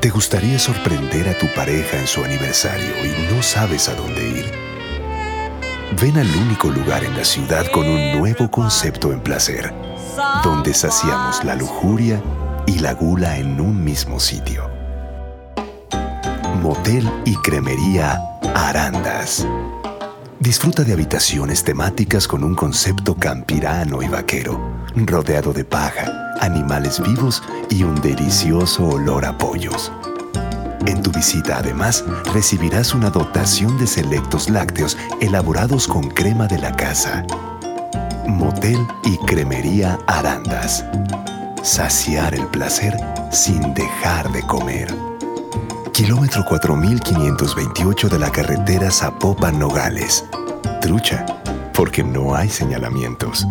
[0.00, 4.50] ¿Te gustaría sorprender a tu pareja en su aniversario y no sabes a dónde ir?
[6.00, 9.74] Ven al único lugar en la ciudad con un nuevo concepto en placer,
[10.42, 12.18] donde saciamos la lujuria
[12.66, 14.70] y la gula en un mismo sitio.
[16.62, 18.18] Motel y Cremería
[18.54, 19.46] Arandas.
[20.38, 27.42] Disfruta de habitaciones temáticas con un concepto campirano y vaquero, rodeado de paja, animales vivos
[27.68, 29.92] y un delicioso olor a pollos.
[30.86, 36.74] En tu visita además recibirás una dotación de selectos lácteos elaborados con crema de la
[36.74, 37.24] casa.
[38.26, 40.84] Motel y Cremería Arandas.
[41.62, 42.96] Saciar el placer
[43.30, 44.88] sin dejar de comer.
[45.92, 50.24] Kilómetro 4528 de la carretera Zapopan Nogales.
[50.80, 51.26] Trucha,
[51.74, 53.46] porque no hay señalamientos.